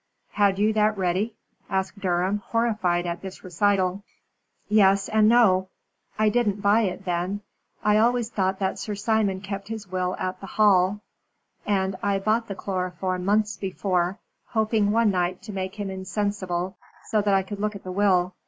"Had 0.31 0.57
you 0.57 0.73
that 0.73 0.97
ready?" 0.97 1.35
asked 1.69 1.99
Durham, 1.99 2.39
horrified 2.47 3.05
at 3.05 3.21
this 3.21 3.43
recital. 3.43 4.01
"Yes 4.67 5.07
and 5.07 5.29
no. 5.29 5.69
I 6.17 6.27
didn't 6.29 6.59
buy 6.59 6.81
it 6.81 7.05
then. 7.05 7.41
I 7.83 7.97
always 7.97 8.31
thought 8.31 8.57
that 8.57 8.79
Sir 8.79 8.95
Simon 8.95 9.41
kept 9.41 9.67
his 9.67 9.91
will 9.91 10.15
at 10.17 10.41
the 10.41 10.47
Hall, 10.47 11.01
and 11.67 11.95
I 12.01 12.17
bought 12.17 12.47
the 12.47 12.55
chloroform 12.55 13.25
months 13.25 13.57
before, 13.57 14.17
hoping 14.47 14.89
one 14.89 15.11
night 15.11 15.43
to 15.43 15.53
make 15.53 15.75
him 15.75 15.91
insensible, 15.91 16.77
so 17.05 17.21
that 17.21 17.35
I 17.35 17.43
could 17.43 17.59
look 17.59 17.75
at 17.75 17.83
the 17.83 17.91
will. 17.91 18.33